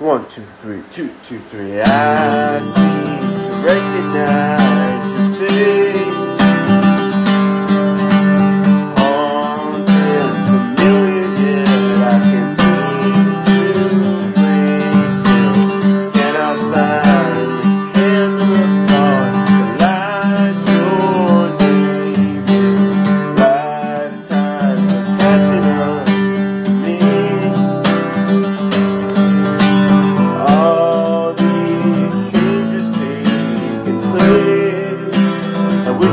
One, 0.00 0.28
two, 0.28 0.42
three, 0.42 0.82
two, 0.90 1.14
two, 1.22 1.38
three. 1.38 1.80
I 1.80 2.60
seem 2.60 2.82
to 2.82 3.62
recognize. 3.64 4.63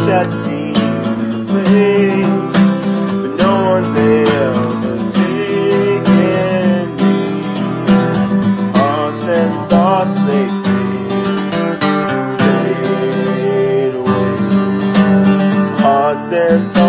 wish 0.00 0.08
I'd 0.08 0.30
seen 0.30 0.72
the 0.72 1.44
place, 1.48 2.56
but 3.22 3.32
no 3.36 3.52
one's 3.70 3.94
ever 3.96 5.10
taken 5.10 6.86
me. 6.96 7.12
Hearts 8.78 9.24
and 9.24 9.52
thoughts 9.70 10.16
they 10.28 10.46
fade, 10.62 11.80
fade 12.40 13.94
away. 13.94 14.32
Hearts 15.82 16.28
and 16.32 16.79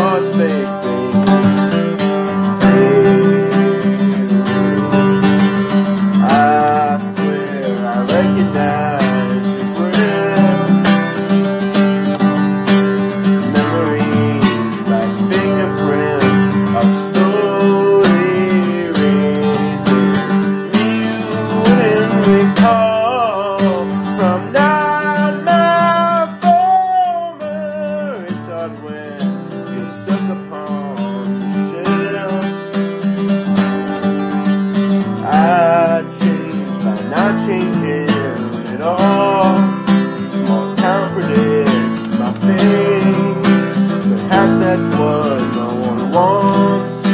perhaps 44.31 44.63
that's 44.63 44.95
what 44.95 45.39
no 45.55 45.75
one 45.75 46.11
wants 46.11 46.89
to 47.03 47.13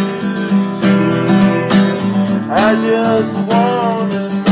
see. 0.77 2.49
I 2.49 2.75
just 2.85 3.35
wanna 3.49 4.46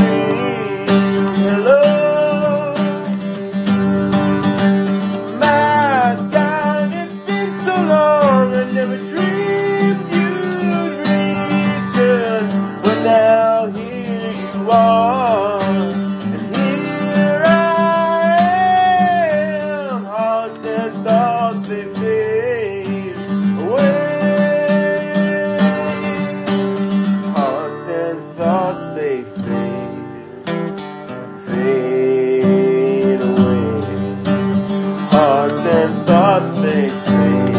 thoughts 36.06 36.52
they 36.54 36.88
fade, 36.88 37.54